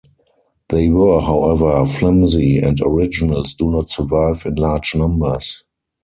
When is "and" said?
2.57-2.81